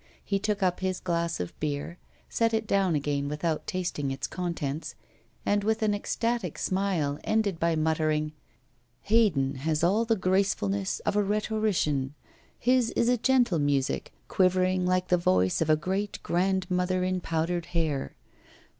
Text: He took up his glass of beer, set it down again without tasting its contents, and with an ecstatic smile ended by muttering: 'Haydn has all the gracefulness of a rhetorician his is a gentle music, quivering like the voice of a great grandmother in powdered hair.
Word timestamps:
He 0.25 0.39
took 0.39 0.63
up 0.63 0.79
his 0.79 0.99
glass 0.99 1.39
of 1.39 1.53
beer, 1.59 1.99
set 2.27 2.55
it 2.55 2.65
down 2.65 2.95
again 2.95 3.29
without 3.29 3.67
tasting 3.67 4.09
its 4.09 4.25
contents, 4.25 4.95
and 5.45 5.63
with 5.63 5.83
an 5.83 5.93
ecstatic 5.93 6.57
smile 6.57 7.19
ended 7.23 7.59
by 7.59 7.75
muttering: 7.75 8.31
'Haydn 9.03 9.57
has 9.57 9.83
all 9.83 10.03
the 10.03 10.15
gracefulness 10.15 11.01
of 11.01 11.15
a 11.15 11.23
rhetorician 11.23 12.15
his 12.57 12.89
is 12.95 13.09
a 13.09 13.15
gentle 13.17 13.59
music, 13.59 14.11
quivering 14.27 14.87
like 14.87 15.09
the 15.09 15.17
voice 15.17 15.61
of 15.61 15.69
a 15.69 15.75
great 15.75 16.17
grandmother 16.23 17.03
in 17.03 17.21
powdered 17.21 17.67
hair. 17.67 18.15